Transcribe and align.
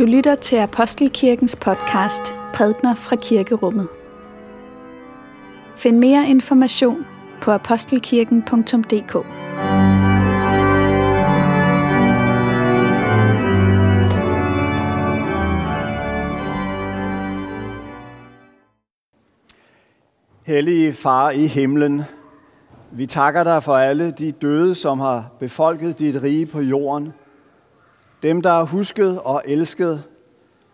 Du 0.00 0.04
lytter 0.04 0.34
til 0.34 0.56
Apostelkirkens 0.56 1.56
podcast 1.56 2.34
Prædner 2.54 2.94
fra 2.94 3.16
Kirkerummet. 3.16 3.88
Find 5.76 5.98
mere 5.98 6.28
information 6.28 7.06
på 7.42 7.50
apostelkirken.dk. 7.50 9.26
Hellige 20.46 20.92
Far 20.92 21.30
i 21.30 21.46
himlen, 21.46 22.02
vi 22.92 23.06
takker 23.06 23.44
dig 23.44 23.62
for 23.62 23.76
alle 23.76 24.10
de 24.10 24.32
døde, 24.32 24.74
som 24.74 25.00
har 25.00 25.30
befolket 25.40 25.98
dit 25.98 26.22
rige 26.22 26.46
på 26.46 26.60
jorden. 26.60 27.12
Dem, 28.22 28.42
der 28.42 28.50
er 28.50 28.64
husket 28.64 29.20
og 29.20 29.42
elsket, 29.46 30.02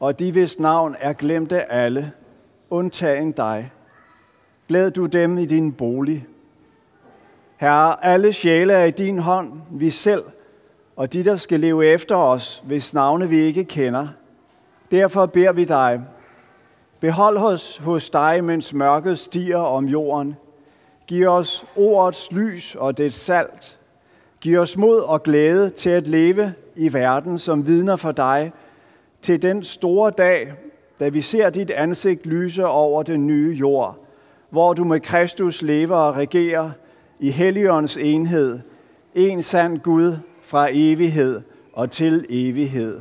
og 0.01 0.19
de, 0.19 0.33
hvis 0.33 0.59
navn 0.59 0.97
er 1.01 1.13
glemte 1.13 1.73
alle, 1.73 2.13
undtagen 2.71 3.33
dig. 3.33 3.73
Glæd 4.69 4.91
du 4.91 5.07
dem 5.07 5.39
i 5.39 5.47
din 5.47 5.73
bolig. 5.73 6.27
Herre, 7.57 8.05
alle 8.05 8.33
sjæle 8.33 8.73
er 8.73 8.85
i 8.85 8.91
din 8.91 9.19
hånd, 9.19 9.53
vi 9.71 9.91
selv, 9.91 10.25
og 10.97 11.13
de, 11.13 11.25
der 11.25 11.37
skal 11.37 11.61
leve 11.61 11.87
efter 11.87 12.17
os, 12.17 12.63
hvis 12.67 12.95
navne 12.95 13.29
vi 13.29 13.39
ikke 13.39 13.65
kender. 13.65 14.09
Derfor 14.91 15.27
beder 15.27 15.53
vi 15.53 15.65
dig, 15.65 16.03
behold 17.01 17.37
os 17.37 17.77
hos 17.77 18.11
dig, 18.11 18.45
mens 18.45 18.75
mørket 18.75 19.19
stiger 19.19 19.59
om 19.59 19.85
jorden. 19.85 20.37
Giv 21.07 21.29
os 21.29 21.65
ordets 21.77 22.33
lys 22.33 22.75
og 22.75 22.99
det 22.99 23.13
salt. 23.13 23.79
Giv 24.41 24.59
os 24.59 24.77
mod 24.77 25.01
og 25.01 25.23
glæde 25.23 25.71
til 25.71 25.91
at 25.91 26.07
leve 26.07 26.55
i 26.77 26.93
verden 26.93 27.39
som 27.39 27.67
vidner 27.67 27.97
for 27.97 28.13
dig, 28.13 28.53
til 29.23 29.43
den 29.43 29.65
store 29.65 30.11
dag, 30.11 30.53
da 31.01 31.09
vi 31.09 31.21
ser 31.21 31.51
dit 31.51 31.71
ansigt 31.71 32.27
lyse 32.27 32.67
over 32.67 33.03
den 33.03 33.27
nye 33.27 33.57
jord, 33.61 34.07
hvor 34.51 34.73
du 34.73 34.85
med 34.85 35.01
Kristus 35.01 35.63
lever 35.63 35.97
og 35.97 36.17
regerer 36.17 36.71
i 37.21 37.31
Helligåndens 37.31 37.97
enhed, 37.97 38.59
en 39.15 39.43
sand 39.43 39.79
Gud 39.79 40.19
fra 40.43 40.69
evighed 40.73 41.41
og 41.73 41.91
til 41.91 42.27
evighed. 42.29 43.01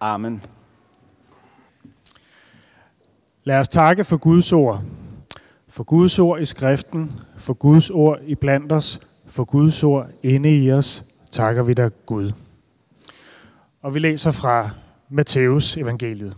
Amen. 0.00 0.42
Lad 3.44 3.60
os 3.60 3.68
takke 3.68 4.04
for 4.04 4.16
Guds 4.16 4.52
ord. 4.52 4.82
For 5.68 5.84
Guds 5.84 6.18
ord 6.18 6.40
i 6.40 6.44
skriften, 6.44 7.12
for 7.36 7.54
Guds 7.54 7.90
ord 7.90 8.18
i 8.26 8.34
blandt 8.34 8.72
os, 8.72 9.00
for 9.26 9.44
Guds 9.44 9.82
ord 9.82 10.10
inde 10.22 10.64
i 10.64 10.72
os, 10.72 11.04
takker 11.30 11.62
vi 11.62 11.74
dig 11.74 11.90
Gud. 12.06 12.32
Og 13.82 13.94
vi 13.94 13.98
læser 13.98 14.30
fra 14.30 14.70
Matthæus 15.10 15.76
evangeliet. 15.76 16.36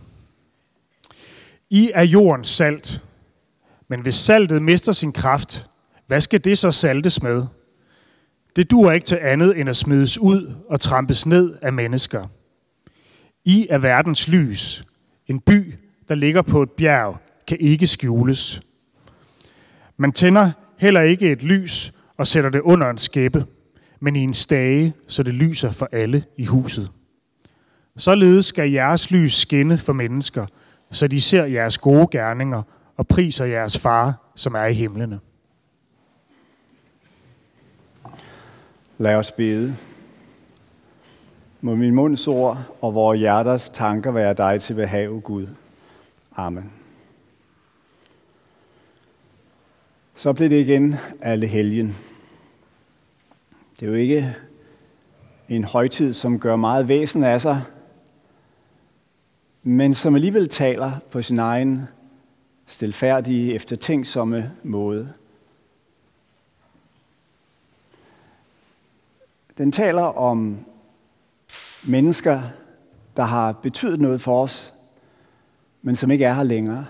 I 1.69 1.91
er 1.93 2.03
jordens 2.03 2.47
salt, 2.47 3.01
men 3.87 4.01
hvis 4.01 4.15
saltet 4.15 4.61
mister 4.61 4.91
sin 4.91 5.11
kraft, 5.11 5.69
hvad 6.07 6.21
skal 6.21 6.43
det 6.43 6.57
så 6.57 6.71
saltes 6.71 7.23
med? 7.23 7.45
Det 8.55 8.71
dur 8.71 8.91
ikke 8.91 9.05
til 9.05 9.19
andet 9.21 9.59
end 9.59 9.69
at 9.69 9.75
smides 9.75 10.17
ud 10.17 10.53
og 10.69 10.79
trampes 10.79 11.25
ned 11.25 11.55
af 11.61 11.73
mennesker. 11.73 12.27
I 13.45 13.67
er 13.69 13.77
verdens 13.77 14.27
lys. 14.27 14.85
En 15.27 15.39
by, 15.39 15.75
der 16.07 16.15
ligger 16.15 16.41
på 16.41 16.63
et 16.63 16.71
bjerg, 16.71 17.17
kan 17.47 17.57
ikke 17.59 17.87
skjules. 17.87 18.61
Man 19.97 20.11
tænder 20.11 20.51
heller 20.77 21.01
ikke 21.01 21.31
et 21.31 21.43
lys 21.43 21.93
og 22.19 22.27
sætter 22.27 22.49
det 22.49 22.61
under 22.61 22.89
en 22.89 22.97
skæppe, 22.97 23.45
men 23.99 24.15
i 24.15 24.19
en 24.19 24.33
stage, 24.33 24.93
så 25.07 25.23
det 25.23 25.33
lyser 25.33 25.71
for 25.71 25.89
alle 25.91 26.23
i 26.37 26.45
huset. 26.45 26.91
Således 27.97 28.45
skal 28.45 28.71
jeres 28.71 29.11
lys 29.11 29.33
skinne 29.33 29.77
for 29.77 29.93
mennesker, 29.93 30.45
så 30.91 31.07
de 31.07 31.21
ser 31.21 31.45
jeres 31.45 31.77
gode 31.77 32.07
gerninger 32.11 32.61
og 32.97 33.07
priser 33.07 33.45
jeres 33.45 33.77
far, 33.77 34.31
som 34.35 34.53
er 34.53 34.65
i 34.65 34.73
himlene. 34.73 35.19
Lad 38.97 39.15
os 39.15 39.31
bede. 39.31 39.75
Må 41.61 41.75
min 41.75 41.95
munds 41.95 42.27
ord 42.27 42.57
og 42.81 42.93
vores 42.93 43.19
hjerters 43.19 43.69
tanker 43.69 44.11
være 44.11 44.33
dig 44.33 44.61
til 44.61 44.73
behag, 44.73 45.23
Gud. 45.23 45.47
Amen. 46.35 46.71
Så 50.15 50.33
blev 50.33 50.49
det 50.49 50.59
igen 50.59 50.95
alle 51.21 51.47
helgen. 51.47 51.95
Det 53.79 53.85
er 53.85 53.89
jo 53.89 53.97
ikke 53.97 54.35
en 55.49 55.63
højtid, 55.63 56.13
som 56.13 56.39
gør 56.39 56.55
meget 56.55 56.87
væsen 56.87 57.23
af 57.23 57.41
sig, 57.41 57.61
men 59.63 59.93
som 59.93 60.15
alligevel 60.15 60.49
taler 60.49 60.91
på 61.11 61.21
sin 61.21 61.39
egen 61.39 61.87
stilfærdige, 62.65 63.53
eftertænksomme 63.53 64.51
måde. 64.63 65.13
Den 69.57 69.71
taler 69.71 70.03
om 70.03 70.65
mennesker, 71.87 72.41
der 73.17 73.23
har 73.23 73.51
betydet 73.51 73.99
noget 73.99 74.21
for 74.21 74.43
os, 74.43 74.73
men 75.81 75.95
som 75.95 76.11
ikke 76.11 76.25
er 76.25 76.33
her 76.33 76.43
længere. 76.43 76.85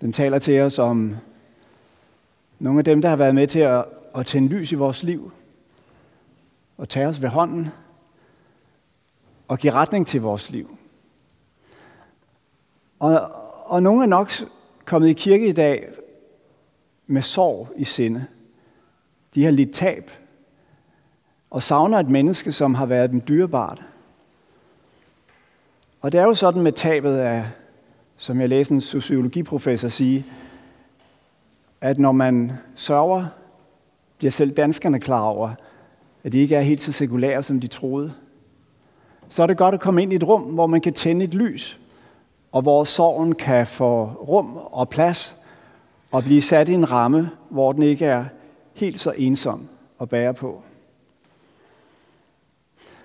Den 0.00 0.12
taler 0.12 0.38
til 0.38 0.60
os 0.60 0.78
om 0.78 1.16
nogle 2.58 2.78
af 2.78 2.84
dem, 2.84 3.02
der 3.02 3.08
har 3.08 3.16
været 3.16 3.34
med 3.34 3.46
til 3.46 3.58
at, 3.58 3.84
at 4.14 4.26
tænde 4.26 4.48
lys 4.48 4.72
i 4.72 4.74
vores 4.74 5.02
liv, 5.02 5.32
og 6.78 6.88
tage 6.88 7.06
os 7.06 7.22
ved 7.22 7.28
hånden, 7.28 7.68
og 9.48 9.58
give 9.58 9.72
retning 9.72 10.06
til 10.06 10.20
vores 10.20 10.50
liv. 10.50 10.78
Og, 12.98 13.30
og 13.64 13.82
nogle 13.82 14.02
er 14.02 14.08
nok 14.08 14.30
kommet 14.84 15.08
i 15.08 15.12
kirke 15.12 15.48
i 15.48 15.52
dag 15.52 15.88
med 17.06 17.22
sorg 17.22 17.68
i 17.76 17.84
sinde. 17.84 18.26
De 19.34 19.44
har 19.44 19.50
lidt 19.50 19.74
tab, 19.74 20.10
og 21.50 21.62
savner 21.62 21.98
et 21.98 22.08
menneske, 22.08 22.52
som 22.52 22.74
har 22.74 22.86
været 22.86 23.10
dem 23.10 23.20
dyrebart. 23.20 23.82
Og 26.00 26.12
det 26.12 26.20
er 26.20 26.24
jo 26.24 26.34
sådan 26.34 26.62
med 26.62 26.72
tabet 26.72 27.16
af, 27.16 27.46
som 28.16 28.40
jeg 28.40 28.48
læste 28.48 28.74
en 28.74 28.80
sociologiprofessor 28.80 29.88
sige, 29.88 30.26
at 31.80 31.98
når 31.98 32.12
man 32.12 32.52
sørger, 32.74 33.26
bliver 34.22 34.32
selv 34.32 34.50
danskerne 34.50 35.00
klar 35.00 35.22
over, 35.22 35.50
at 36.24 36.32
de 36.32 36.38
ikke 36.38 36.56
er 36.56 36.60
helt 36.60 36.82
så 36.82 36.92
sekulære, 36.92 37.42
som 37.42 37.60
de 37.60 37.66
troede. 37.66 38.12
Så 39.28 39.42
er 39.42 39.46
det 39.46 39.56
godt 39.56 39.74
at 39.74 39.80
komme 39.80 40.02
ind 40.02 40.12
i 40.12 40.16
et 40.16 40.24
rum, 40.24 40.42
hvor 40.42 40.66
man 40.66 40.80
kan 40.80 40.92
tænde 40.92 41.24
et 41.24 41.34
lys, 41.34 41.80
og 42.52 42.62
hvor 42.62 42.84
sorgen 42.84 43.34
kan 43.34 43.66
få 43.66 44.04
rum 44.04 44.56
og 44.56 44.88
plads 44.88 45.36
og 46.10 46.22
blive 46.22 46.42
sat 46.42 46.68
i 46.68 46.72
en 46.72 46.92
ramme, 46.92 47.30
hvor 47.48 47.72
den 47.72 47.82
ikke 47.82 48.04
er 48.04 48.24
helt 48.74 49.00
så 49.00 49.14
ensom 49.16 49.68
at 50.00 50.08
bære 50.08 50.34
på. 50.34 50.62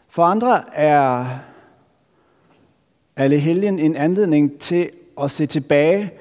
For 0.10 0.24
andre 0.24 0.76
er 0.76 1.26
alle 3.16 3.40
helgen 3.40 3.80
en 3.80 3.96
anledning 3.96 4.60
til 4.60 4.90
at 5.22 5.32
se 5.32 5.46
tilbage 5.46 6.12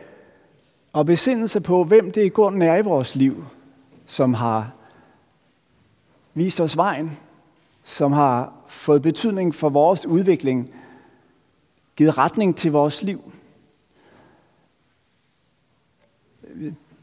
og 0.93 1.07
besinde 1.07 1.49
sig 1.49 1.63
på, 1.63 1.85
hvem 1.85 2.13
det 2.13 2.25
i 2.25 2.29
grunden 2.29 2.63
er 2.63 2.77
i 2.77 2.83
vores 2.83 3.17
liv, 3.17 3.45
som 4.07 4.35
har 4.35 4.76
vist 6.37 6.61
os 6.61 6.77
vejen, 6.77 7.19
som 7.85 8.13
har 8.13 8.53
fået 8.67 9.03
betydning 9.03 9.55
for 9.55 9.69
vores 9.69 10.07
udvikling, 10.07 10.71
givet 11.97 12.19
retning 12.19 12.57
til 12.57 12.73
vores 12.73 13.03
liv. 13.03 13.33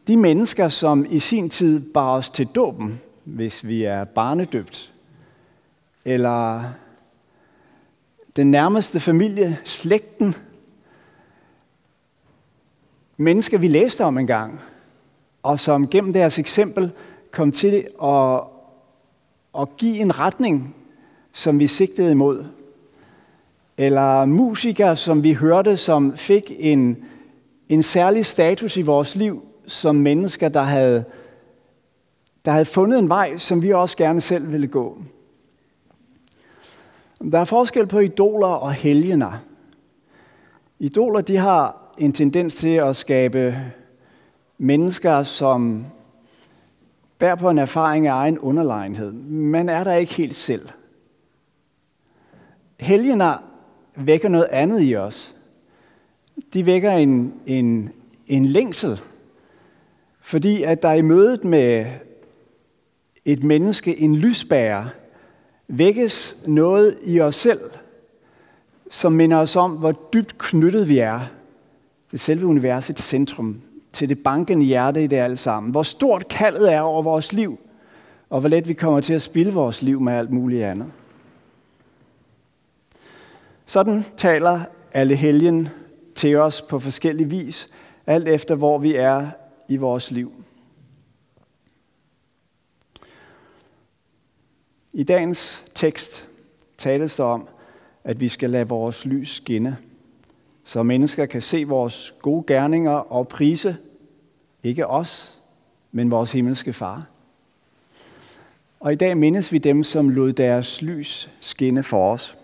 De 0.07 0.17
mennesker, 0.17 0.67
som 0.67 1.05
i 1.09 1.19
sin 1.19 1.49
tid 1.49 1.93
bar 1.93 2.09
os 2.09 2.29
til 2.29 2.47
dåben, 2.47 3.01
hvis 3.23 3.67
vi 3.67 3.83
er 3.83 4.03
barnedøbt, 4.03 4.93
eller 6.05 6.63
den 8.35 8.51
nærmeste 8.51 8.99
familie, 8.99 9.59
slægten, 9.63 10.35
mennesker, 13.17 13.57
vi 13.57 13.67
læste 13.67 14.05
om 14.05 14.17
engang, 14.17 14.59
og 15.43 15.59
som 15.59 15.89
gennem 15.89 16.13
deres 16.13 16.39
eksempel 16.39 16.91
kom 17.31 17.51
til 17.51 17.87
at, 18.03 18.52
og 19.53 19.77
give 19.77 19.97
en 19.97 20.19
retning, 20.19 20.75
som 21.31 21.59
vi 21.59 21.67
sigtede 21.67 22.11
imod. 22.11 22.45
Eller 23.77 24.25
musikere, 24.25 24.95
som 24.95 25.23
vi 25.23 25.33
hørte, 25.33 25.77
som 25.77 26.17
fik 26.17 26.51
en, 26.59 26.97
en 27.69 27.83
særlig 27.83 28.25
status 28.25 28.77
i 28.77 28.81
vores 28.81 29.15
liv, 29.15 29.43
som 29.67 29.95
mennesker, 29.95 30.49
der 30.49 30.63
havde, 30.63 31.05
der 32.45 32.51
havde 32.51 32.65
fundet 32.65 32.99
en 32.99 33.09
vej, 33.09 33.37
som 33.37 33.61
vi 33.61 33.73
også 33.73 33.97
gerne 33.97 34.21
selv 34.21 34.51
ville 34.51 34.67
gå. 34.67 34.97
Der 37.31 37.39
er 37.39 37.45
forskel 37.45 37.87
på 37.87 37.99
idoler 37.99 38.47
og 38.47 38.73
helgener. 38.73 39.31
Idoler 40.79 41.21
de 41.21 41.37
har 41.37 41.93
en 41.97 42.13
tendens 42.13 42.53
til 42.53 42.75
at 42.75 42.95
skabe 42.95 43.57
mennesker, 44.57 45.23
som 45.23 45.85
bærer 47.23 47.35
på 47.35 47.49
en 47.49 47.57
erfaring 47.57 48.07
af 48.07 48.13
egen 48.13 48.39
underlegenhed. 48.39 49.11
Man 49.29 49.69
er 49.69 49.83
der 49.83 49.93
ikke 49.93 50.13
helt 50.13 50.35
selv. 50.35 50.69
Helgener 52.79 53.37
vækker 53.95 54.29
noget 54.29 54.47
andet 54.51 54.83
i 54.83 54.95
os. 54.95 55.35
De 56.53 56.65
vækker 56.65 56.91
en, 56.91 57.33
en, 57.45 57.89
en 58.27 58.45
længsel. 58.45 59.01
Fordi 60.21 60.63
at 60.63 60.81
der 60.81 60.93
i 60.93 61.01
mødet 61.01 61.43
med 61.43 61.85
et 63.25 63.43
menneske, 63.43 63.99
en 63.99 64.15
lysbærer, 64.15 64.85
vækkes 65.67 66.37
noget 66.47 66.97
i 67.03 67.19
os 67.19 67.35
selv, 67.35 67.61
som 68.89 69.11
minder 69.11 69.37
os 69.37 69.55
om, 69.55 69.71
hvor 69.71 69.91
dybt 69.91 70.37
knyttet 70.37 70.87
vi 70.87 70.97
er 70.97 71.19
til 72.09 72.19
selve 72.19 72.45
universets 72.45 73.03
centrum, 73.03 73.61
til 73.93 74.09
det 74.09 74.23
bankende 74.23 74.65
hjerte 74.65 75.03
i 75.03 75.07
det 75.07 75.17
alt 75.17 75.39
sammen. 75.39 75.71
Hvor 75.71 75.83
stort 75.83 76.27
kaldet 76.27 76.73
er 76.73 76.81
over 76.81 77.01
vores 77.01 77.33
liv, 77.33 77.59
og 78.29 78.39
hvor 78.39 78.49
let 78.49 78.67
vi 78.67 78.73
kommer 78.73 79.01
til 79.01 79.13
at 79.13 79.21
spille 79.21 79.53
vores 79.53 79.81
liv 79.81 80.01
med 80.01 80.13
alt 80.13 80.31
muligt 80.31 80.63
andet. 80.63 80.91
Sådan 83.65 84.05
taler 84.17 84.61
alle 84.93 85.15
helgen 85.15 85.69
til 86.15 86.35
os 86.35 86.61
på 86.61 86.79
forskellige 86.79 87.29
vis, 87.29 87.69
alt 88.07 88.27
efter 88.27 88.55
hvor 88.55 88.77
vi 88.77 88.95
er 88.95 89.29
i 89.69 89.77
vores 89.77 90.11
liv. 90.11 90.31
I 94.93 95.03
dagens 95.03 95.63
tekst 95.75 96.27
tales 96.77 97.15
der 97.15 97.23
om, 97.23 97.47
at 98.03 98.19
vi 98.19 98.27
skal 98.27 98.49
lade 98.49 98.67
vores 98.67 99.05
lys 99.05 99.35
skinne, 99.35 99.77
så 100.63 100.83
mennesker 100.83 101.25
kan 101.25 101.41
se 101.41 101.63
vores 101.63 102.13
gode 102.21 102.43
gerninger 102.47 102.91
og 102.91 103.27
prise, 103.27 103.77
ikke 104.63 104.87
os, 104.87 105.39
men 105.91 106.11
vores 106.11 106.31
himmelske 106.31 106.73
far. 106.73 107.05
Og 108.79 108.91
i 108.91 108.95
dag 108.95 109.17
mindes 109.17 109.51
vi 109.51 109.57
dem, 109.57 109.83
som 109.83 110.09
lod 110.09 110.33
deres 110.33 110.81
lys 110.81 111.29
skinne 111.39 111.83
for 111.83 112.13
os. 112.13 112.37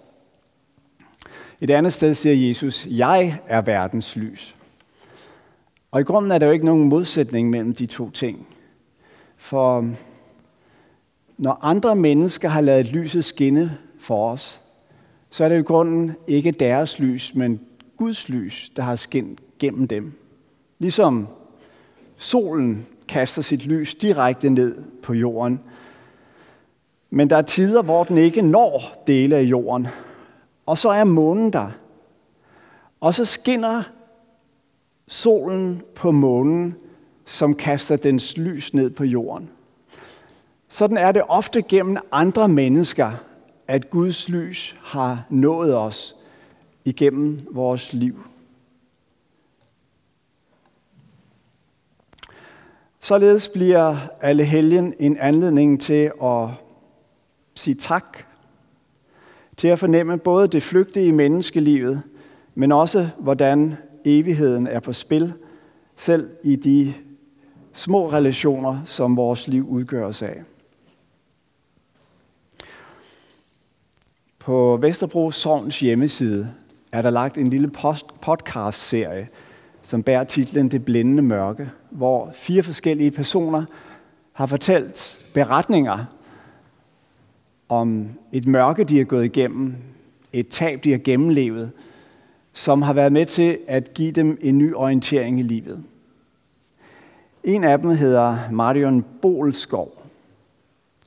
Et 1.62 1.70
andet 1.70 1.94
sted 1.94 2.14
siger 2.14 2.48
Jesus, 2.48 2.88
jeg 2.90 3.40
er 3.48 3.62
verdens 3.62 4.16
lys. 4.16 4.56
Og 5.92 6.02
i 6.02 6.04
grunden 6.04 6.32
er 6.32 6.38
der 6.38 6.46
jo 6.46 6.52
ikke 6.52 6.66
nogen 6.66 6.90
modsætning 6.90 7.50
mellem 7.50 7.74
de 7.74 7.86
to 7.86 8.10
ting. 8.10 8.48
For 9.38 9.90
når 11.38 11.60
andre 11.62 11.96
mennesker 11.96 12.50
har 12.50 12.62
lavet 12.62 12.86
lyset 12.86 13.26
skinne 13.26 13.78
for 14.00 14.32
os, 14.32 14.62
så 15.30 15.44
er 15.44 15.50
det 15.50 15.60
i 15.60 15.64
grunden 15.64 16.16
ikke 16.28 16.52
deres 16.52 17.00
lys, 17.00 17.36
men 17.36 17.62
Guds 18.00 18.30
lys, 18.30 18.72
der 18.76 18.84
har 18.84 18.96
skint 18.96 19.42
gennem 19.60 19.88
dem. 19.88 20.14
Ligesom 20.80 21.28
solen 22.18 22.88
kaster 23.08 23.42
sit 23.42 23.66
lys 23.66 23.96
direkte 23.96 24.50
ned 24.50 24.82
på 25.04 25.14
jorden. 25.14 25.60
Men 27.10 27.30
der 27.30 27.38
er 27.38 27.42
tider, 27.42 27.82
hvor 27.82 28.04
den 28.04 28.18
ikke 28.18 28.42
når 28.42 29.04
dele 29.08 29.36
af 29.36 29.42
jorden. 29.44 29.88
Og 30.66 30.78
så 30.78 30.90
er 30.90 31.04
månen 31.04 31.54
der. 31.54 31.70
Og 33.02 33.14
så 33.14 33.26
skinner 33.26 33.84
solen 35.08 35.82
på 35.96 36.12
månen, 36.12 36.76
som 37.26 37.56
kaster 37.56 37.96
dens 37.96 38.38
lys 38.38 38.74
ned 38.74 38.90
på 38.90 39.04
jorden. 39.04 39.50
Sådan 40.70 40.98
er 40.98 41.12
det 41.12 41.22
ofte 41.28 41.62
gennem 41.62 41.98
andre 42.12 42.48
mennesker, 42.48 43.12
at 43.68 43.90
Guds 43.90 44.30
lys 44.30 44.76
har 44.84 45.26
nået 45.30 45.76
os 45.76 46.16
igennem 46.90 47.48
vores 47.52 47.94
liv. 47.94 48.24
Således 53.00 53.50
bliver 53.50 53.98
alle 54.22 54.44
helgen 54.44 54.94
en 55.00 55.18
anledning 55.18 55.82
til 55.82 56.12
at 56.24 56.50
sige 57.56 57.76
tak, 57.76 58.18
til 59.58 59.68
at 59.68 59.80
fornemme 59.80 60.18
både 60.18 60.48
det 60.48 60.64
flygtige 60.64 61.08
i 61.08 61.12
menneskelivet, 61.12 62.02
men 62.56 62.72
også 62.72 63.10
hvordan 63.20 63.78
evigheden 64.06 64.68
er 64.68 64.80
på 64.80 64.94
spil, 64.94 65.34
selv 65.96 66.30
i 66.44 66.56
de 66.56 66.94
små 67.74 68.12
relationer, 68.12 68.86
som 68.86 69.18
vores 69.18 69.48
liv 69.48 69.68
udgøres 69.70 70.22
af. 70.22 70.44
På 74.40 74.78
Vesterbro 74.82 75.32
Sovns 75.32 75.80
hjemmeside 75.80 76.54
er 76.92 77.02
der 77.02 77.10
lagt 77.10 77.38
en 77.38 77.48
lille 77.48 77.72
podcast-serie, 78.22 79.28
som 79.82 80.04
bærer 80.04 80.24
titlen 80.24 80.72
Det 80.72 80.86
blændende 80.86 81.24
mørke, 81.24 81.70
hvor 81.90 82.32
fire 82.34 82.64
forskellige 82.64 83.12
personer 83.12 83.66
har 84.34 84.46
fortalt 84.46 85.20
beretninger 85.34 86.06
om 87.70 88.10
et 88.32 88.48
mørke, 88.48 88.84
de 88.84 88.98
har 88.98 89.06
gået 89.06 89.26
igennem, 89.26 89.76
et 90.34 90.48
tab, 90.48 90.84
de 90.84 90.92
har 90.92 90.98
gennemlevet, 90.98 91.72
som 92.54 92.82
har 92.82 92.94
været 92.94 93.12
med 93.12 93.26
til 93.26 93.58
at 93.68 93.94
give 93.94 94.12
dem 94.12 94.38
en 94.42 94.58
ny 94.58 94.74
orientering 94.76 95.40
i 95.40 95.44
livet. 95.44 95.84
En 97.44 97.64
af 97.64 97.80
dem 97.80 97.90
hedder 97.90 98.38
Marion 98.52 99.06
Bolskov. 99.22 100.04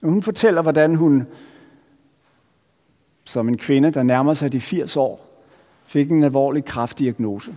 Hun 0.02 0.22
fortæller, 0.22 0.62
hvordan 0.62 0.94
hun 0.94 1.26
som 3.24 3.48
en 3.48 3.56
kvinde, 3.56 3.90
der 3.90 4.02
nærmer 4.02 4.34
sig 4.34 4.52
de 4.52 4.60
80 4.60 4.96
år, 4.96 5.31
fik 5.92 6.10
en 6.10 6.24
alvorlig 6.24 6.64
kraftdiagnose. 6.64 7.54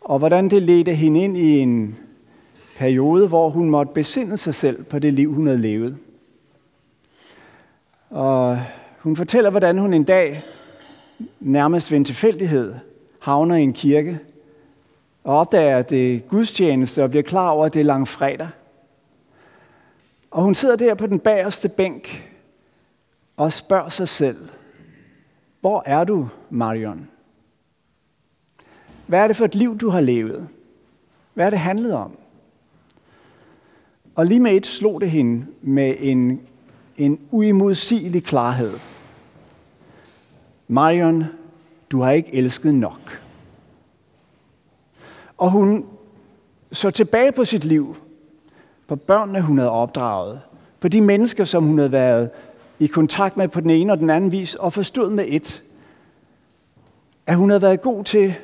Og 0.00 0.18
hvordan 0.18 0.48
det 0.48 0.62
ledte 0.62 0.94
hende 0.94 1.20
ind 1.20 1.36
i 1.36 1.58
en 1.58 1.98
periode, 2.76 3.28
hvor 3.28 3.48
hun 3.48 3.70
måtte 3.70 3.92
besinde 3.92 4.36
sig 4.36 4.54
selv 4.54 4.84
på 4.84 4.98
det 4.98 5.12
liv, 5.12 5.34
hun 5.34 5.46
havde 5.46 5.60
levet. 5.60 5.96
Og 8.10 8.62
hun 8.98 9.16
fortæller, 9.16 9.50
hvordan 9.50 9.78
hun 9.78 9.94
en 9.94 10.04
dag, 10.04 10.42
nærmest 11.40 11.90
ved 11.90 11.98
en 11.98 12.04
tilfældighed, 12.04 12.74
havner 13.20 13.56
i 13.56 13.62
en 13.62 13.72
kirke 13.72 14.18
og 15.24 15.38
opdager, 15.38 15.76
at 15.76 15.90
det 15.90 16.14
er 16.14 16.18
gudstjeneste 16.18 17.04
og 17.04 17.10
bliver 17.10 17.22
klar 17.22 17.50
over, 17.50 17.66
at 17.66 17.74
det 17.74 17.80
er 17.80 17.84
langfredag. 17.84 18.48
Og 20.30 20.42
hun 20.42 20.54
sidder 20.54 20.76
der 20.76 20.94
på 20.94 21.06
den 21.06 21.18
bagerste 21.18 21.68
bænk 21.68 22.30
og 23.36 23.52
spørger 23.52 23.88
sig 23.88 24.08
selv, 24.08 24.48
hvor 25.60 25.82
er 25.86 26.04
du, 26.04 26.28
Marion? 26.50 27.08
Hvad 29.06 29.20
er 29.20 29.26
det 29.26 29.36
for 29.36 29.44
et 29.44 29.54
liv, 29.54 29.78
du 29.78 29.88
har 29.88 30.00
levet? 30.00 30.48
Hvad 31.34 31.46
er 31.46 31.50
det 31.50 31.58
handlet 31.58 31.94
om? 31.94 32.16
Og 34.14 34.26
lige 34.26 34.40
med 34.40 34.52
et 34.52 34.66
slog 34.66 35.00
det 35.00 35.10
hende 35.10 35.46
med 35.62 35.94
en, 35.98 36.40
en 36.96 37.20
uimodsigelig 37.30 38.24
klarhed. 38.24 38.78
Marion, 40.68 41.24
du 41.90 42.00
har 42.00 42.10
ikke 42.10 42.34
elsket 42.34 42.74
nok. 42.74 43.22
Og 45.36 45.50
hun 45.50 45.86
så 46.72 46.90
tilbage 46.90 47.32
på 47.32 47.44
sit 47.44 47.64
liv, 47.64 47.96
på 48.86 48.96
børnene, 48.96 49.42
hun 49.42 49.58
havde 49.58 49.70
opdraget, 49.70 50.40
på 50.80 50.88
de 50.88 51.00
mennesker, 51.00 51.44
som 51.44 51.64
hun 51.64 51.78
havde 51.78 51.92
været 51.92 52.30
i 52.80 52.86
kontakt 52.86 53.36
med 53.36 53.48
på 53.48 53.60
den 53.60 53.70
ene 53.70 53.92
og 53.92 53.98
den 53.98 54.10
anden 54.10 54.32
vis, 54.32 54.54
og 54.54 54.72
forstod 54.72 55.10
med 55.10 55.24
et, 55.28 55.62
at 57.26 57.36
hun 57.36 57.50
havde 57.50 57.62
været 57.62 57.80
god 57.80 58.04
til 58.04 58.34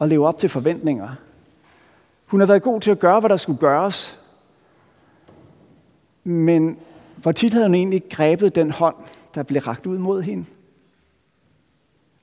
at 0.00 0.08
leve 0.08 0.26
op 0.26 0.38
til 0.38 0.48
forventninger. 0.48 1.08
Hun 2.26 2.40
havde 2.40 2.48
været 2.48 2.62
god 2.62 2.80
til 2.80 2.90
at 2.90 2.98
gøre, 2.98 3.20
hvad 3.20 3.30
der 3.30 3.36
skulle 3.36 3.58
gøres. 3.58 4.18
Men 6.24 6.76
hvor 7.16 7.32
tit 7.32 7.52
havde 7.52 7.66
hun 7.66 7.74
egentlig 7.74 8.02
grebet 8.10 8.54
den 8.54 8.70
hånd, 8.70 8.96
der 9.34 9.42
blev 9.42 9.62
rakt 9.62 9.86
ud 9.86 9.98
mod 9.98 10.22
hende? 10.22 10.44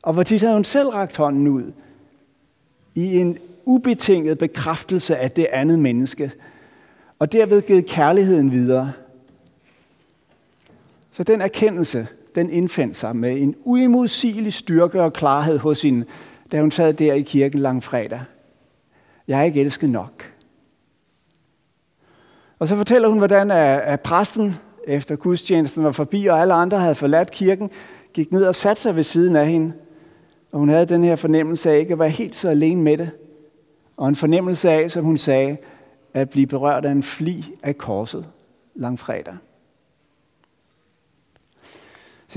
Og 0.03 0.13
hvor 0.13 0.23
tit 0.23 0.41
havde 0.41 0.53
hun 0.53 0.63
selv 0.63 0.89
rakt 0.89 1.17
hånden 1.17 1.47
ud 1.47 1.71
i 2.95 3.17
en 3.17 3.37
ubetinget 3.65 4.37
bekræftelse 4.37 5.17
af 5.17 5.31
det 5.31 5.47
andet 5.51 5.79
menneske, 5.79 6.31
og 7.19 7.31
derved 7.31 7.61
givet 7.61 7.85
kærligheden 7.85 8.51
videre– 8.51 8.93
så 11.17 11.23
den 11.23 11.41
erkendelse, 11.41 12.07
den 12.35 12.49
indfandt 12.49 12.97
sig 12.97 13.15
med 13.15 13.41
en 13.41 13.55
uimodsigelig 13.63 14.53
styrke 14.53 15.01
og 15.01 15.13
klarhed 15.13 15.57
hos 15.57 15.81
hende, 15.81 16.05
da 16.51 16.61
hun 16.61 16.71
sad 16.71 16.93
der 16.93 17.13
i 17.13 17.21
kirken 17.21 17.59
lang 17.59 17.83
fredag. 17.83 18.21
Jeg 19.27 19.39
er 19.39 19.43
ikke 19.43 19.61
elsket 19.61 19.89
nok. 19.89 20.31
Og 22.59 22.67
så 22.67 22.75
fortæller 22.75 23.09
hun, 23.09 23.17
hvordan 23.17 23.51
at 23.51 24.01
præsten, 24.01 24.55
efter 24.87 25.15
gudstjenesten 25.15 25.83
var 25.83 25.91
forbi, 25.91 26.25
og 26.25 26.41
alle 26.41 26.53
andre 26.53 26.79
havde 26.79 26.95
forladt 26.95 27.31
kirken, 27.31 27.69
gik 28.13 28.31
ned 28.31 28.45
og 28.45 28.55
satte 28.55 28.81
sig 28.81 28.95
ved 28.95 29.03
siden 29.03 29.35
af 29.35 29.47
hende. 29.47 29.73
Og 30.51 30.59
hun 30.59 30.69
havde 30.69 30.85
den 30.85 31.03
her 31.03 31.15
fornemmelse 31.15 31.71
af 31.71 31.79
ikke 31.79 31.93
at 31.93 31.99
være 31.99 32.09
helt 32.09 32.35
så 32.35 32.49
alene 32.49 32.81
med 32.81 32.97
det. 32.97 33.09
Og 33.97 34.07
en 34.07 34.15
fornemmelse 34.15 34.69
af, 34.69 34.91
som 34.91 35.05
hun 35.05 35.17
sagde, 35.17 35.57
at 36.13 36.29
blive 36.29 36.47
berørt 36.47 36.85
af 36.85 36.91
en 36.91 37.03
fli 37.03 37.55
af 37.63 37.77
korset 37.77 38.25
langfredag. 38.75 39.33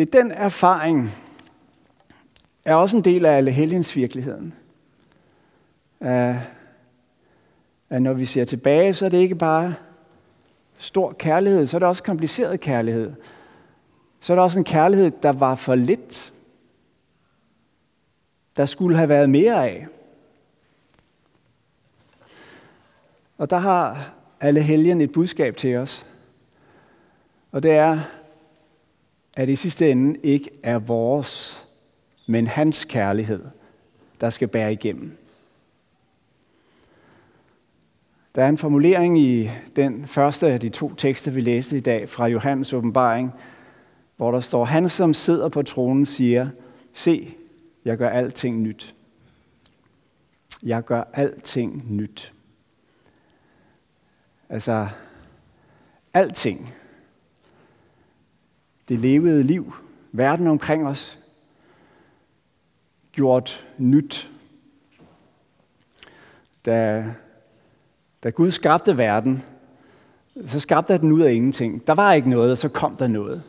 Se, 0.01 0.05
den 0.05 0.31
erfaring 0.31 1.11
er 2.65 2.75
også 2.75 2.97
en 2.97 3.05
del 3.05 3.27
af 3.27 3.37
alle 3.37 3.51
helgens 3.51 3.97
virkeligheden. 3.97 4.55
At, 6.01 6.37
at 7.91 8.03
når 8.03 8.13
vi 8.13 8.25
ser 8.25 8.45
tilbage, 8.45 8.95
så 8.95 9.05
er 9.05 9.09
det 9.09 9.19
ikke 9.19 9.35
bare 9.35 9.75
stor 10.79 11.11
kærlighed, 11.19 11.67
så 11.67 11.77
er 11.77 11.79
det 11.79 11.89
også 11.89 12.03
kompliceret 12.03 12.61
kærlighed. 12.61 13.13
Så 14.21 14.33
er 14.33 14.35
det 14.35 14.43
også 14.43 14.59
en 14.59 14.65
kærlighed, 14.65 15.11
der 15.23 15.33
var 15.33 15.55
for 15.55 15.75
lidt. 15.75 16.33
der 18.57 18.67
skulle 18.67 18.97
have 18.97 19.09
været 19.09 19.31
mere 19.31 19.69
af. 19.69 19.87
Og 23.39 23.51
der 23.51 23.59
har 23.59 24.13
alle 24.41 24.63
helgen 24.63 25.01
et 25.01 25.13
budskab 25.13 25.57
til 25.57 25.77
os. 25.77 26.07
Og 27.53 27.63
det 27.63 27.71
er, 27.71 28.01
at 29.41 29.49
i 29.49 29.57
sidste 29.57 29.91
ende 29.91 30.21
ikke 30.23 30.51
er 30.63 30.79
vores, 30.79 31.65
men 32.27 32.47
hans 32.47 32.85
kærlighed, 32.85 33.45
der 34.21 34.31
skal 34.31 34.49
bære 34.49 34.73
igennem. 34.73 35.17
Der 38.35 38.45
er 38.45 38.49
en 38.49 38.59
formulering 38.59 39.19
i 39.19 39.51
den 39.77 40.07
første 40.07 40.47
af 40.47 40.61
de 40.61 40.69
to 40.69 40.95
tekster, 40.95 41.31
vi 41.31 41.41
læste 41.41 41.77
i 41.77 41.81
dag 41.81 42.09
fra 42.09 42.27
Johannes 42.27 42.73
åbenbaring, 42.73 43.33
hvor 44.17 44.31
der 44.31 44.41
står, 44.41 44.65
han 44.65 44.89
som 44.89 45.15
sidder 45.15 45.49
på 45.49 45.63
tronen 45.63 46.07
siger, 46.07 46.49
se, 46.93 47.35
jeg 47.85 47.97
gør 47.97 48.09
alting 48.09 48.61
nyt. 48.61 48.95
Jeg 50.63 50.85
gør 50.85 51.05
alting 51.13 51.85
nyt. 51.89 52.33
Altså, 54.49 54.89
alting. 56.15 56.75
Det 58.91 58.99
levede 58.99 59.43
liv, 59.43 59.75
verden 60.13 60.47
omkring 60.47 60.87
os, 60.87 61.19
gjort 63.13 63.67
nyt. 63.79 64.31
Da, 66.67 67.05
da 68.23 68.31
Gud 68.31 68.51
skabte 68.51 68.99
verden, 68.99 69.43
så 70.47 70.61
skabte 70.61 70.99
den 70.99 71.13
ud 71.13 71.21
af 71.21 71.33
ingenting. 71.33 71.87
Der 71.87 71.95
var 71.95 72.13
ikke 72.13 72.31
noget, 72.31 72.51
og 72.51 72.59
så 72.59 72.69
kom 72.69 72.97
der 72.97 73.09
noget. 73.09 73.43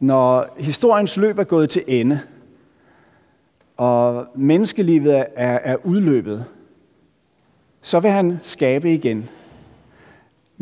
Når 0.00 0.54
historiens 0.58 1.16
løb 1.16 1.38
er 1.38 1.44
gået 1.44 1.70
til 1.70 1.84
ende, 1.86 2.20
og 3.76 4.26
menneskelivet 4.34 5.14
er, 5.14 5.24
er 5.36 5.76
udløbet, 5.86 6.44
så 7.82 8.00
vil 8.00 8.10
han 8.10 8.38
skabe 8.42 8.94
igen. 8.94 9.30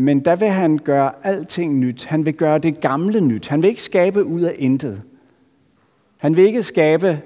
Men 0.01 0.21
der 0.21 0.37
vil 0.37 0.49
han 0.49 0.79
gøre 0.79 1.13
alting 1.23 1.79
nyt. 1.79 2.05
Han 2.05 2.27
vil 2.27 2.35
gøre 2.35 2.59
det 2.59 2.81
gamle 2.81 3.21
nyt. 3.21 3.49
Han 3.49 3.63
vil 3.63 3.69
ikke 3.69 3.83
skabe 3.83 4.25
ud 4.25 4.41
af 4.41 4.55
intet. 4.59 5.03
Han 6.17 6.37
vil 6.37 6.45
ikke 6.45 6.63
skabe, 6.63 7.23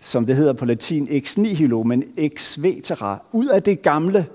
som 0.00 0.26
det 0.26 0.36
hedder 0.36 0.52
på 0.52 0.64
latin, 0.64 1.06
ex 1.10 1.36
nihilo, 1.36 1.82
men 1.82 2.04
ex 2.16 2.62
vetera. 2.62 3.26
Ud 3.32 3.46
af 3.46 3.62
det 3.62 3.82
gamle 3.82 4.26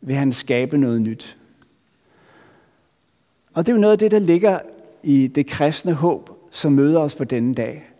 vil 0.00 0.16
han 0.16 0.32
skabe 0.32 0.78
noget 0.78 1.02
nyt. 1.02 1.36
Og 3.54 3.66
det 3.66 3.72
er 3.72 3.76
jo 3.76 3.80
noget 3.80 3.92
af 3.92 3.98
det, 3.98 4.10
der 4.10 4.18
ligger 4.18 4.58
i 5.02 5.26
det 5.26 5.46
kristne 5.46 5.92
håb, 5.92 6.30
som 6.50 6.72
møder 6.72 7.00
os 7.00 7.14
på 7.14 7.24
denne 7.24 7.54
dag. 7.54 7.90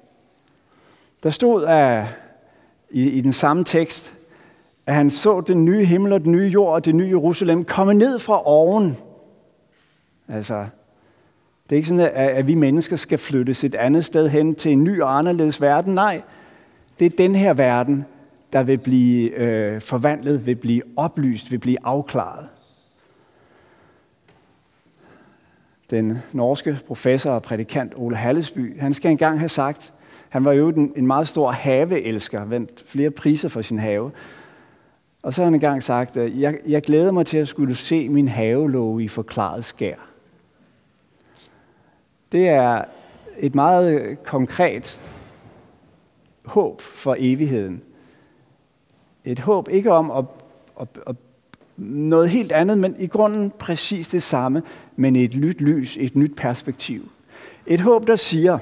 Der 1.23 1.31
stod 1.31 1.63
af, 1.63 2.09
i, 2.91 3.09
i 3.09 3.21
den 3.21 3.33
samme 3.33 3.65
tekst, 3.65 4.18
at 4.89 4.95
han 4.95 5.11
så 5.11 5.41
den 5.41 5.65
nye 5.65 5.85
himmel 5.85 6.13
og 6.13 6.25
den 6.25 6.33
nye 6.33 6.49
jord 6.49 6.75
og 6.75 6.85
det 6.85 6.95
nye 6.95 7.09
Jerusalem 7.09 7.65
komme 7.65 7.95
ned 7.95 8.19
fra 8.19 8.43
oven. 8.47 8.97
Altså, 10.29 10.67
det 11.65 11.73
er 11.73 11.77
ikke 11.77 11.89
sådan, 11.89 12.11
at, 12.15 12.47
vi 12.47 12.55
mennesker 12.55 12.97
skal 12.97 13.19
flyttes 13.19 13.65
et 13.65 13.75
andet 13.75 14.05
sted 14.05 14.29
hen 14.29 14.55
til 14.55 14.73
en 14.73 14.85
ny 14.85 15.01
og 15.01 15.19
anderledes 15.19 15.61
verden. 15.61 15.95
Nej, 15.95 16.23
det 16.99 17.07
er 17.07 17.17
den 17.17 17.35
her 17.35 17.55
verden, 17.55 18.05
der 18.53 18.63
vil 18.63 18.79
blive 18.79 19.31
øh, 19.31 19.81
forvandlet, 19.81 20.47
vil 20.47 20.57
blive 20.57 20.83
oplyst, 20.97 21.51
vil 21.51 21.59
blive 21.59 21.79
afklaret. 21.85 22.49
Den 25.91 26.19
norske 26.33 26.79
professor 26.87 27.31
og 27.31 27.43
prædikant 27.43 27.93
Ole 27.97 28.17
Hallesby, 28.17 28.81
han 28.81 28.95
skal 28.95 29.11
engang 29.11 29.39
have 29.39 29.49
sagt, 29.49 29.93
han 30.29 30.45
var 30.45 30.53
jo 30.53 30.69
en, 30.69 30.93
en 30.97 31.07
meget 31.07 31.29
stor 31.29 31.51
haveelsker, 31.51 32.45
vandt 32.45 32.85
flere 32.87 33.11
priser 33.11 33.49
for 33.49 33.63
sin 33.63 33.79
have. 33.79 34.11
Og 35.23 35.35
så 35.35 35.41
har 35.41 35.45
han 35.45 35.55
engang 35.55 35.83
sagt, 35.83 36.17
at 36.17 36.39
jeg, 36.39 36.59
jeg 36.69 36.83
glæder 36.83 37.13
mig 37.13 37.27
til 37.27 37.39
at 37.39 37.49
skulle 37.49 37.75
se 37.75 38.09
min 38.09 38.29
havelåge 38.29 39.05
i 39.05 39.09
forklaret 39.09 39.65
skær. 39.65 39.95
Det 42.33 42.49
er 42.49 42.85
et 43.39 43.55
meget 43.55 44.19
konkret 44.25 45.01
håb 46.45 46.81
for 46.81 47.17
evigheden. 47.19 47.83
Et 49.25 49.39
håb 49.39 49.69
ikke 49.69 49.93
om 49.93 50.11
at, 50.11 50.25
at, 50.81 50.89
at 51.07 51.17
noget 51.77 52.31
helt 52.31 52.53
andet, 52.53 52.79
men 52.79 52.97
i 52.99 53.07
grunden 53.07 53.51
præcis 53.59 54.09
det 54.09 54.23
samme, 54.23 54.63
men 54.97 55.17
i 55.17 55.25
et 55.25 55.37
nyt 55.37 55.61
lys, 55.61 55.97
et 56.01 56.17
nyt 56.17 56.37
perspektiv. 56.37 57.11
Et 57.67 57.81
håb, 57.81 58.07
der 58.07 58.17
siger, 58.17 58.59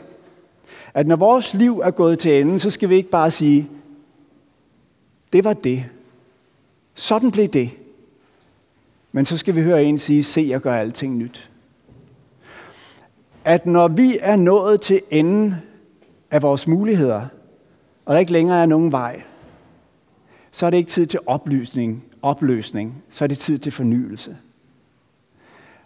at 0.94 1.06
når 1.06 1.16
vores 1.16 1.54
liv 1.54 1.80
er 1.84 1.90
gået 1.90 2.18
til 2.18 2.40
ende, 2.40 2.58
så 2.58 2.70
skal 2.70 2.88
vi 2.88 2.94
ikke 2.94 3.10
bare 3.10 3.30
sige, 3.30 3.68
det 5.32 5.44
var 5.44 5.52
det. 5.52 5.84
Sådan 6.96 7.30
blev 7.30 7.48
det. 7.48 7.70
Men 9.12 9.24
så 9.26 9.36
skal 9.36 9.54
vi 9.54 9.62
høre 9.62 9.84
en 9.84 9.98
sige, 9.98 10.22
se, 10.22 10.46
jeg 10.48 10.60
gør 10.60 10.74
alting 10.74 11.16
nyt. 11.16 11.50
At 13.44 13.66
når 13.66 13.88
vi 13.88 14.18
er 14.20 14.36
nået 14.36 14.80
til 14.80 15.00
enden 15.10 15.54
af 16.30 16.42
vores 16.42 16.66
muligheder, 16.66 17.26
og 18.04 18.14
der 18.14 18.20
ikke 18.20 18.32
længere 18.32 18.62
er 18.62 18.66
nogen 18.66 18.92
vej, 18.92 19.22
så 20.50 20.66
er 20.66 20.70
det 20.70 20.76
ikke 20.76 20.90
tid 20.90 21.06
til 21.06 21.20
oplysning, 21.26 22.04
opløsning, 22.22 23.02
så 23.08 23.24
er 23.24 23.28
det 23.28 23.38
tid 23.38 23.58
til 23.58 23.72
fornyelse. 23.72 24.36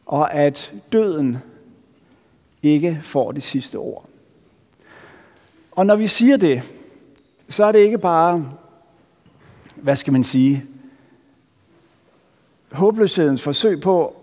Og 0.06 0.34
at 0.34 0.72
døden 0.92 1.38
ikke 2.62 2.98
får 3.02 3.32
det 3.32 3.42
sidste 3.42 3.76
ord. 3.76 4.08
Og 5.72 5.86
når 5.86 5.96
vi 5.96 6.06
siger 6.06 6.36
det, 6.36 6.62
så 7.48 7.64
er 7.64 7.72
det 7.72 7.78
ikke 7.78 7.98
bare, 7.98 8.52
hvad 9.76 9.96
skal 9.96 10.12
man 10.12 10.24
sige, 10.24 10.64
håbløshedens 12.72 13.42
forsøg 13.42 13.80
på 13.80 14.16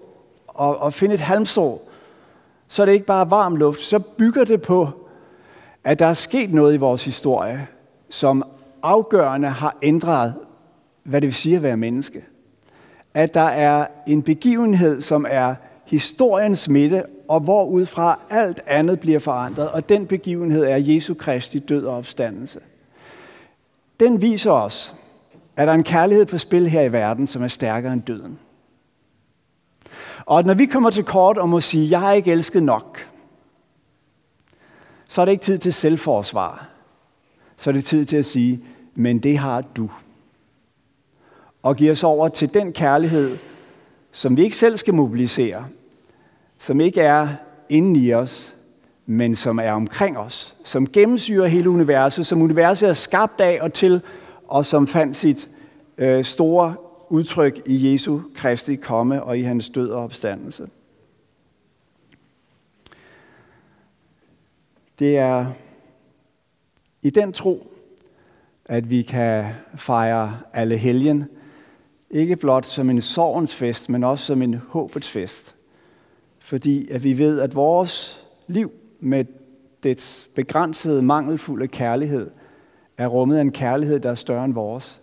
at, 0.61 0.75
at 0.85 0.93
finde 0.93 1.13
et 1.13 1.21
halmstrå, 1.21 1.81
så 2.67 2.81
er 2.81 2.85
det 2.85 2.93
ikke 2.93 3.05
bare 3.05 3.31
varm 3.31 3.55
luft, 3.55 3.81
så 3.81 3.99
bygger 3.99 4.43
det 4.43 4.61
på, 4.61 4.89
at 5.83 5.99
der 5.99 6.05
er 6.05 6.13
sket 6.13 6.53
noget 6.53 6.73
i 6.73 6.77
vores 6.77 7.05
historie, 7.05 7.67
som 8.09 8.43
afgørende 8.83 9.47
har 9.47 9.77
ændret, 9.81 10.33
hvad 11.03 11.21
det 11.21 11.27
vil 11.27 11.35
sige 11.35 11.55
at 11.55 11.63
være 11.63 11.77
menneske. 11.77 12.25
At 13.13 13.33
der 13.33 13.41
er 13.41 13.87
en 14.07 14.21
begivenhed, 14.21 15.01
som 15.01 15.25
er 15.29 15.55
historiens 15.85 16.69
midte, 16.69 17.03
og 17.27 17.39
hvor 17.39 17.65
udfra 17.65 18.19
alt 18.29 18.61
andet 18.65 18.99
bliver 18.99 19.19
forandret, 19.19 19.69
og 19.69 19.89
den 19.89 20.07
begivenhed 20.07 20.63
er 20.63 20.75
Jesu 20.75 21.13
Kristi 21.13 21.59
død 21.59 21.85
og 21.85 21.97
opstandelse. 21.97 22.59
Den 23.99 24.21
viser 24.21 24.51
os, 24.51 24.95
er 25.57 25.65
der 25.65 25.71
er 25.71 25.75
en 25.75 25.83
kærlighed 25.83 26.25
på 26.25 26.37
spil 26.37 26.69
her 26.69 26.81
i 26.81 26.93
verden, 26.93 27.27
som 27.27 27.43
er 27.43 27.47
stærkere 27.47 27.93
end 27.93 28.01
døden. 28.01 28.39
Og 30.25 30.43
når 30.43 30.53
vi 30.53 30.65
kommer 30.65 30.89
til 30.89 31.03
kort 31.03 31.37
og 31.37 31.49
må 31.49 31.61
sige, 31.61 31.89
jeg 31.89 31.99
har 31.99 32.13
ikke 32.13 32.31
elsket 32.31 32.63
nok, 32.63 33.07
så 35.07 35.21
er 35.21 35.25
det 35.25 35.31
ikke 35.31 35.43
tid 35.43 35.57
til 35.57 35.73
selvforsvar. 35.73 36.67
Så 37.57 37.69
er 37.69 37.73
det 37.73 37.85
tid 37.85 38.05
til 38.05 38.17
at 38.17 38.25
sige, 38.25 38.63
men 38.95 39.19
det 39.19 39.37
har 39.37 39.61
du. 39.61 39.89
Og 41.63 41.75
give 41.75 41.91
os 41.91 42.03
over 42.03 42.29
til 42.29 42.53
den 42.53 42.73
kærlighed, 42.73 43.37
som 44.11 44.37
vi 44.37 44.43
ikke 44.43 44.57
selv 44.57 44.77
skal 44.77 44.93
mobilisere, 44.93 45.65
som 46.59 46.79
ikke 46.79 47.01
er 47.01 47.27
inde 47.69 47.99
i 47.99 48.13
os, 48.13 48.55
men 49.05 49.35
som 49.35 49.59
er 49.59 49.71
omkring 49.71 50.17
os, 50.17 50.55
som 50.63 50.87
gennemsyrer 50.87 51.47
hele 51.47 51.69
universet, 51.69 52.25
som 52.25 52.41
universet 52.41 52.89
er 52.89 52.93
skabt 52.93 53.41
af 53.41 53.59
og 53.61 53.73
til, 53.73 54.01
og 54.47 54.65
som 54.65 54.87
fandt 54.87 55.15
sit 55.15 55.49
øh, 55.97 56.25
store 56.25 56.75
udtryk 57.09 57.61
i 57.65 57.91
Jesu 57.91 58.21
Kristi 58.35 58.75
komme 58.75 59.23
og 59.23 59.37
i 59.37 59.41
hans 59.41 59.69
død 59.69 59.89
og 59.89 60.03
opstandelse. 60.03 60.67
Det 64.99 65.17
er 65.17 65.45
i 67.01 67.09
den 67.09 67.33
tro, 67.33 67.71
at 68.65 68.89
vi 68.89 69.01
kan 69.01 69.45
fejre 69.75 70.39
alle 70.53 70.77
helgen, 70.77 71.25
ikke 72.09 72.35
blot 72.35 72.65
som 72.65 72.89
en 72.89 73.01
sorgens 73.01 73.55
fest, 73.55 73.89
men 73.89 74.03
også 74.03 74.25
som 74.25 74.41
en 74.41 74.53
håbets 74.53 75.09
fest. 75.09 75.55
Fordi 76.39 76.89
at 76.89 77.03
vi 77.03 77.17
ved, 77.17 77.39
at 77.39 77.55
vores 77.55 78.25
liv 78.47 78.71
med 78.99 79.25
dets 79.83 80.29
begrænsede, 80.35 81.01
mangelfulde 81.01 81.67
kærlighed 81.67 82.29
er 82.97 83.07
rummet 83.07 83.37
af 83.37 83.41
en 83.41 83.51
kærlighed, 83.51 83.99
der 83.99 84.11
er 84.11 84.15
større 84.15 84.45
end 84.45 84.53
vores 84.53 85.01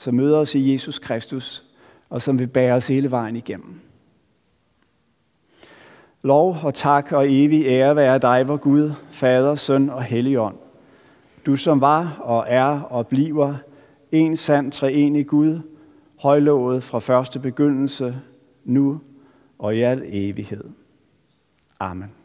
som 0.00 0.14
møder 0.14 0.38
os 0.38 0.54
i 0.54 0.72
Jesus 0.72 0.98
Kristus, 0.98 1.64
og 2.10 2.22
som 2.22 2.38
vil 2.38 2.46
bære 2.46 2.74
os 2.74 2.88
hele 2.88 3.10
vejen 3.10 3.36
igennem. 3.36 3.80
Lov 6.22 6.56
og 6.62 6.74
tak 6.74 7.12
og 7.12 7.32
evig 7.32 7.66
ære 7.66 7.96
være 7.96 8.18
dig, 8.18 8.48
vor 8.48 8.56
Gud, 8.56 8.92
Fader, 9.12 9.54
Søn 9.54 9.90
og 9.90 10.02
Helligånd. 10.02 10.56
Du 11.46 11.56
som 11.56 11.80
var 11.80 12.20
og 12.20 12.44
er 12.48 12.80
og 12.80 13.06
bliver 13.06 13.54
en 14.12 14.36
sand 14.36 14.72
treenig 14.72 15.26
Gud, 15.26 15.60
højlovet 16.18 16.82
fra 16.82 16.98
første 16.98 17.38
begyndelse, 17.38 18.16
nu 18.64 19.00
og 19.58 19.76
i 19.76 19.80
al 19.80 20.02
evighed. 20.06 20.64
Amen. 21.80 22.19